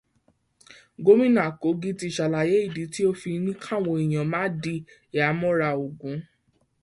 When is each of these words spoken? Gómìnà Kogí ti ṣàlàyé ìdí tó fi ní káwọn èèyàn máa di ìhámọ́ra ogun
Gómìnà 1.05 1.43
Kogí 1.61 1.89
ti 1.99 2.07
ṣàlàyé 2.17 2.55
ìdí 2.67 2.83
tó 2.93 3.05
fi 3.21 3.31
ní 3.45 3.51
káwọn 3.63 3.95
èèyàn 4.03 4.27
máa 4.33 4.47
di 4.63 4.75
ìhámọ́ra 5.17 5.69
ogun 5.83 6.17